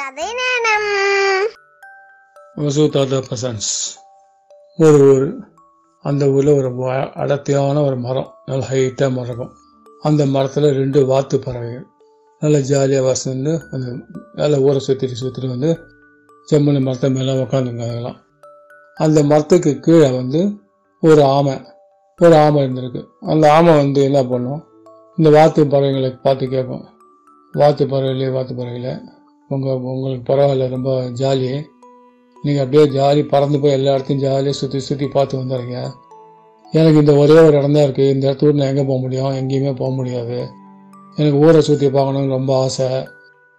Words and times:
கதை 0.00 0.26
நேரம். 0.38 0.90
வசு 2.54 2.82
தாத்தா 2.90 3.18
பசன்ஸ். 3.30 3.70
ஒரு 4.76 4.98
ஊர் 5.14 5.24
அந்த 6.02 6.28
ஊரில் 6.34 6.52
ஒரு 6.58 6.70
அடர்த்தியான 7.22 7.82
ஒரு 7.84 7.96
மரம் 7.96 8.30
நல்ல 8.46 8.66
ஹைட்டாக 8.70 9.10
மரம் 9.10 9.24
இருக்கும் 9.24 9.52
அந்த 10.00 10.26
மரத்தில் 10.26 10.76
ரெண்டு 10.76 11.06
வாத்து 11.06 11.38
பறவைகள். 11.38 11.84
நல்லா 12.38 12.58
ஜாலியாக 12.70 13.06
வசந்து 13.06 13.52
அந்த 13.70 13.88
நல்ல 14.34 14.60
ஊரை 14.60 14.80
சுற்றிட்டு 14.86 15.20
சுற்றிட்டு 15.22 15.52
வந்து 15.54 15.70
செம்மணி 16.52 16.80
மரத்தை 16.80 17.10
மேலே 17.10 17.34
உக்காந்துருக்காங்களாம் 17.42 18.18
அந்த 18.94 19.22
மரத்துக்கு 19.22 19.80
கீழே 19.80 20.10
வந்து 20.16 20.42
ஒரு 21.00 21.24
ஆமை 21.36 21.60
ஒரு 22.18 22.36
ஆமை 22.36 22.64
இருந்திருக்கு. 22.64 23.06
அந்த 23.20 23.52
ஆமை 23.52 23.76
வந்து 23.76 24.02
என்ன 24.02 24.24
பண்ணும்? 24.24 24.66
இந்த 25.16 25.30
வாத்து 25.30 25.66
பறவைகளை 25.66 26.10
பார்த்து 26.26 26.48
கேட்கும். 26.48 26.84
வாத்து 27.52 27.84
பறவைகளே 27.86 28.32
வாத்து 28.32 28.54
பறவையில். 28.54 29.18
உங்கள் 29.50 29.80
உங்களுக்கு 29.92 30.24
பரவாயில்ல 30.30 30.68
ரொம்ப 30.74 30.90
ஜாலி 31.20 31.48
நீங்கள் 32.44 32.62
அப்படியே 32.64 32.84
ஜாலி 32.96 33.22
பறந்து 33.32 33.58
போய் 33.62 33.76
எல்லா 33.78 33.94
இடத்தையும் 33.94 34.22
ஜாலியாக 34.24 34.56
சுற்றி 34.60 34.78
சுற்றி 34.80 35.06
பார்த்து 35.14 35.40
வந்துடுறீங்க. 35.40 35.78
எனக்கு 36.72 36.98
இந்த 37.02 37.12
ஒரே 37.22 37.36
ஒரு 37.46 37.54
இடம் 37.58 37.76
தான் 37.76 37.86
இருக்குது 37.86 38.12
இந்த 38.14 38.24
இடத்துல 38.28 38.58
நான் 38.58 38.70
எங்கே 38.72 38.84
போக 38.90 38.98
முடியும்? 39.04 39.32
எங்கேயுமே 39.40 39.72
போக 39.80 39.90
முடியாது. 39.90 40.38
எனக்கு 41.18 41.38
ஊரை 41.46 41.60
சுற்றி 41.68 41.88
பார்க்கணும்னு 41.96 42.36
ரொம்ப 42.38 42.52
ஆசை. 42.64 42.88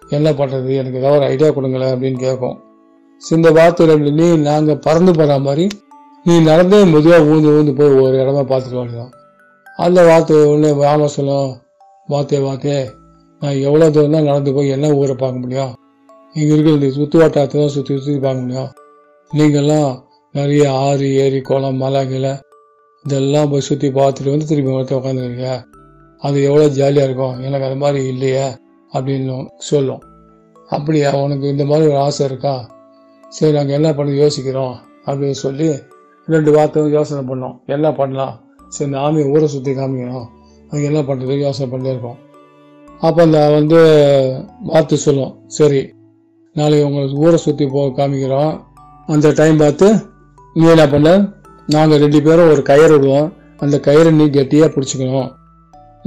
என்ன 0.01 0.29
பண்ணுறது 0.39 0.71
எனக்கு 0.81 0.99
ஏதாவது 1.01 1.19
ஒரு 1.19 1.27
ஐடியா 1.33 1.49
கொடுங்களேன் 1.57 1.93
அப்படின்னு 1.95 2.19
கேட்கும். 2.25 2.57
சரி, 3.21 3.37
இந்த 3.39 3.49
வார்த்தை 3.57 3.95
நீ 4.19 4.27
நாங்கள் 4.49 4.83
பறந்து 4.87 5.11
போகிற 5.19 5.39
மாதிரி 5.47 5.65
நீ 6.25 6.33
நடந்தே 6.47 6.79
மெதுவாக 6.93 7.29
ஊந்து 7.33 7.51
ஊந்து 7.57 7.73
போய் 7.77 7.99
ஒரு 8.01 8.15
இடமா 8.23 8.41
பார்த்துட்டு 8.49 8.79
வரலாம் 8.79 9.11
அந்த 9.79 9.99
வார்த்தை 10.09 10.35
ஒன்று 10.53 10.69
வாம 10.81 11.07
சொல்லும் 11.15 11.51
வாத்தே 12.09 12.39
வாத்தே 12.47 12.79
நான் 13.41 13.61
எவ்வளோ 13.67 13.85
தூரம் 13.89 14.15
தான் 14.15 14.27
நடந்து 14.29 14.51
போய் 14.53 14.73
என்ன 14.75 14.89
ஊரை 14.99 15.15
பார்க்க 15.15 15.43
முடியும்? 15.43 15.71
இங்கே 16.35 16.51
இருக்கிற 16.53 16.73
இந்த 16.77 16.89
சுற்று 16.97 17.17
வட்டாரத்தை 17.21 17.55
தான் 17.61 17.73
சுற்றி 17.75 17.93
சுற்றி 17.95 18.19
பார்க்க 18.25 18.43
முடியும். 18.43 18.71
நீங்கள்லாம் 19.31 19.91
நிறைய 20.35 20.65
ஆறு 20.85 21.07
ஏரி 21.23 21.39
குளம் 21.49 21.81
மலை 21.83 22.01
கிளை 22.11 22.33
இதெல்லாம் 23.05 23.49
போய் 23.51 23.67
சுற்றி 23.69 23.87
பார்த்துட்டு 23.97 24.33
வந்து 24.33 24.49
திரும்பி 24.51 24.71
வந்து 24.73 24.97
உட்காந்துருக்க 24.99 25.49
அது 26.21 26.37
எவ்வளோ 26.49 26.65
ஜாலியாக 26.79 27.07
இருக்கும். 27.07 27.35
எனக்கு 27.47 27.67
அது 27.67 27.77
மாதிரி 27.83 28.01
இல்லையே 28.11 28.47
அப்படின்னு 28.91 29.35
சொல்லும். 29.69 30.01
அப்படியா? 30.75 31.09
உனக்கு 31.23 31.45
இந்த 31.53 31.63
மாதிரி 31.69 31.85
ஒரு 31.91 31.99
ஆசை 32.07 32.23
இருக்கா? 32.29 32.55
சரி 33.23 33.53
நாங்கள் 33.57 33.77
என்ன 33.79 33.89
பண்ணி 33.97 34.13
யோசிக்கிறோம் 34.23 34.75
அப்படின்னு 35.07 35.37
சொல்லி 35.45 35.67
ரெண்டு 36.27 36.49
வார்த்தை 36.55 36.83
யோசனை 36.97 37.21
பண்ணோம். 37.29 37.55
என்ன 37.75 37.87
பண்ணலாம்? 37.99 38.35
சரி 38.73 38.87
இந்த 38.89 38.99
ஆமையை 39.05 39.25
ஊரை 39.33 39.47
சுற்றி 39.53 39.71
காமிக்கணும். 39.79 40.27
அதுக்கு 40.67 40.89
என்ன 40.91 41.01
பண்ணுறது 41.07 41.45
யோசனை 41.47 41.67
பண்ணிட்டே 41.71 41.93
இருக்கோம் 41.95 42.19
அப்போ 43.07 43.19
அந்த 43.27 43.39
வந்து 43.57 43.79
வார்த்தை 44.71 44.97
சொல்லும். 45.07 45.33
சரி 45.57 45.81
நாளைக்கு 46.59 46.87
உங்களுக்கு 46.87 47.19
ஊரை 47.25 47.37
சுற்றி 47.43 47.65
போக 47.73 47.89
காமிக்கிறோம். 47.97 48.53
அந்த 49.13 49.27
டைம் 49.39 49.57
பார்த்து 49.61 49.87
நீ 50.55 50.63
என்ன 50.71 50.85
பண்ண? 50.93 51.09
நாங்கள் 51.75 52.01
ரெண்டு 52.03 52.19
பேரும் 52.25 52.49
ஒரு 52.53 52.61
கயிறு 52.69 52.93
விடுவோம். 52.95 53.27
அந்த 53.63 53.75
கயிறை 53.85 54.09
நீ 54.17 54.25
கெட்டியாக 54.37 54.69
பிடிச்சிக்கணும். 54.73 55.29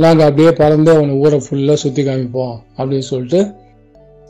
நாங்கள் 0.02 0.26
அப்படியே 0.28 0.50
பறந்து 0.60 0.90
அவனை 0.94 1.14
ஊரை 1.24 1.38
ஃபுல்லாக 1.44 1.78
சுற்றி 1.82 2.02
காமிப்போம் 2.08 2.54
அப்படின்னு 2.76 3.06
சொல்லிட்டு 3.10 3.40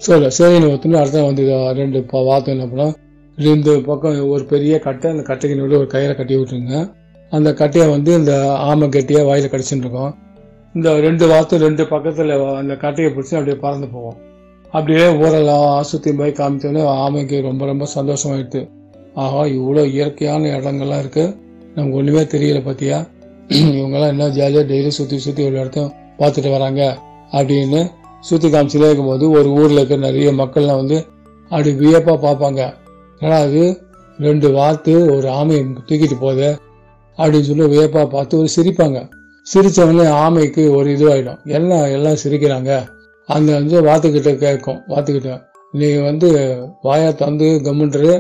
சொல்ல. 0.01 0.29
சரின்னு 0.39 0.69
ஒருத்தனை 0.71 0.99
அடுத்த 1.01 1.25
வந்து 1.31 1.45
ரெண்டு 1.81 2.01
வார்த்தை 2.29 2.53
என்ன 2.55 2.67
பண்ணோம்? 2.73 2.95
ரெண்டு 3.39 3.73
பக்கம் 3.89 4.21
ஒரு 4.35 4.45
பெரிய 4.53 4.75
கட்டை 4.87 5.11
அந்த 5.15 5.25
கட்டைக்கு 5.31 5.57
நடுவில் 5.59 5.81
ஒரு 5.83 5.91
கயிறை 5.95 6.15
கட்டி 6.21 6.35
விட்டுருங்க. 6.37 6.77
அந்த 7.33 7.51
கட்டையை 7.61 7.87
வந்து 7.95 8.11
இந்த 8.21 8.35
ஆமை 8.69 8.89
கட்டியாக 8.97 9.29
வாயில் 9.31 9.53
கடிச்சுட்டு 9.55 9.85
இருக்கோம். 9.87 10.13
இந்த 10.77 10.89
ரெண்டு 11.07 11.25
வார்த்தை 11.33 11.59
ரெண்டு 11.67 11.85
பக்கத்தில் 11.95 12.33
அந்த 12.61 12.75
கட்டையை 12.85 13.11
பிடிச்சி 13.15 13.35
அப்படியே 13.39 13.59
பறந்து 13.65 13.89
போவோம். 13.97 14.19
அப்படியே 14.77 15.05
ஊரெல்லாம் 15.25 15.89
சுற்றி 15.91 16.11
போய் 16.19 16.39
காமிச்சோன்னே 16.39 16.83
ஆமைக்கு 17.05 17.37
ரொம்ப 17.49 17.63
ரொம்ப 17.71 17.85
சந்தோஷமாயிடுது 17.97 18.63
ஆஹா 19.23 19.43
இவ்வளோ 19.57 19.83
இயற்கையான 19.95 20.49
இடங்கள்லாம் 20.59 21.03
இருக்குது 21.03 21.35
நமக்கு 21.75 21.99
ஒன்றுமே 21.99 22.23
தெரியல 22.35 22.61
பார்த்தியா 22.69 22.99
இவங்கெல்லாம் 23.77 24.13
என்ன 24.15 24.29
ஜாலியாக 24.39 24.65
டெய்லி 24.71 24.91
சுற்றி 24.99 25.17
சுற்றி 25.27 25.43
ஒரு 25.49 25.57
இடத்தையும் 25.61 25.93
பார்த்துட்டு 26.21 26.51
வராங்க 26.55 26.83
அப்படின்னு 27.39 27.81
சுற்றி 28.29 28.49
காமிச்சிலே 28.55 28.89
இருக்கும்போது 28.91 29.25
ஒரு 29.39 29.49
ஊரில் 29.59 29.81
இருக்கிற 29.81 30.01
நிறைய 30.07 30.29
மக்கள்லாம் 30.41 30.81
வந்து 30.83 30.99
அப்படி 31.51 31.71
வியப்பாக 31.81 32.19
பார்ப்பாங்க. 32.27 32.61
ஏன்னா 33.23 33.39
அது 33.47 33.63
ரெண்டு 34.19 34.49
வாத்து 34.57 34.93
ஒரு 35.15 35.29
ஆமையை 35.41 35.63
தூக்கிட்டு 35.89 36.17
போகுது 36.25 36.49
அப்படின்னு 37.19 37.49
சொல்லி 37.49 37.67
வியப்பாக 37.75 38.07
பார்த்து 38.15 38.39
ஒரு 38.41 38.51
சிரிப்பாங்க. 38.57 38.99
சிரித்தவொடனே 39.47 40.07
ஆமைக்கு 40.25 40.63
ஒரு 40.77 40.89
இதுவாகிடும் 40.97 41.41
எல்லாம் 41.59 41.87
எல்லாம் 41.97 42.21
சிரிக்கிறாங்க? 42.23 42.73
அந்த 43.29 43.51
வந்து 43.59 43.77
வாத்துக்கிட்ட 43.89 44.31
கேட்கும். 44.45 44.81
வாத்துக்கிட்ட 44.93 45.35
நீ 45.81 45.87
வந்து 46.09 46.29
வாயா 46.87 47.11
தந்து 47.23 47.47
கம்முன்று 47.67 48.11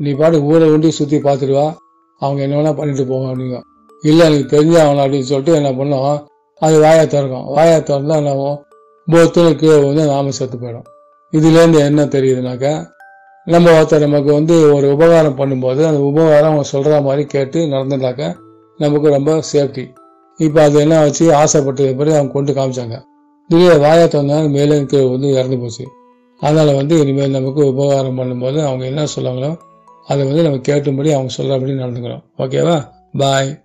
நீ 0.00 0.10
பாட்டு 0.20 0.38
ஊரை 0.50 0.66
ஒண்டி 0.74 0.90
சுற்றி 0.98 1.18
பார்த்துடுவா 1.26 1.66
அவங்க 2.22 2.40
என்ன 2.44 2.54
வேணால் 2.58 2.78
பண்ணிட்டு 2.78 3.04
போவோம் 3.06 3.30
அப்படிங்க. 3.30 3.58
இல்லை 4.02 4.22
எனக்கு 4.28 4.46
தெரிஞ்ச 4.54 4.76
அவனை 4.84 5.00
அப்படின்னு 5.04 5.28
சொல்லிட்டு 5.30 5.58
என்ன 5.60 5.70
பண்ணோம் 5.80 6.16
அது 6.62 6.76
வாயா 6.84 7.04
திறக்கும். 7.04 7.46
வாயா 7.56 7.76
திறந்தா 7.88 8.16
என்ன 8.20 8.32
ஆகும்? 8.36 8.58
கீழே 9.60 9.76
வந்து 9.86 10.02
நாம 10.12 10.32
செத்து 10.38 10.56
போயிடும். 10.58 10.88
இதுலேருந்து 11.32 11.78
என்ன 11.88 12.02
தெரியுதுனாக்க 12.14 12.66
நம்ம 13.46 13.70
ஒருத்தர் 13.76 14.04
நமக்கு 14.06 14.30
வந்து 14.38 14.56
ஒரு 14.74 14.86
உபகாரம் 14.94 15.38
பண்ணும்போது 15.38 15.80
அந்த 15.88 16.00
உபகாரம் 16.08 16.48
அவங்க 16.50 16.66
சொல்கிற 16.72 17.00
மாதிரி 17.06 17.22
கேட்டு 17.32 17.60
நடந்துட்டாக்க 17.72 18.22
நமக்கு 18.78 19.08
ரொம்ப 19.16 19.32
சேஃப்டி 19.52 19.84
இப்போ 20.40 20.58
அது 20.66 20.76
என்ன 20.84 20.94
ஆச்சு? 21.04 21.24
ஆசைப்பட்டது 21.40 21.96
பிறகு 22.00 22.16
அவங்க 22.18 22.32
கொண்டு 22.36 22.52
காமிச்சாங்க. 22.52 22.96
திடீர் 23.52 23.78
வாயை 23.78 24.08
திறந்தாங்க 24.08 24.48
மேலே 24.48 24.84
கீழே 24.84 25.08
வந்து 25.08 25.32
இறந்து 25.32 25.58
போச்சு. 25.58 25.84
அதனால் 26.40 26.74
வந்து 26.74 27.00
இனிமேல் 27.00 27.30
நமக்கு 27.30 27.66
உபகாரம் 27.66 28.18
பண்ணும்போது 28.18 28.58
அவங்க 28.64 28.84
என்ன 28.84 29.04
சொல்லுவாங்களோ 29.16 29.58
அதை 30.06 30.24
வந்து 30.26 30.42
நம்ம 30.42 30.58
கேட்டும்படி 30.68 31.10
அவங்க 31.12 31.32
சொல்கிறபடி 31.36 31.72
நடந்துக்கிறோம். 31.72 32.22
ஓகேவா 32.38 32.88
பாய் 33.18 33.64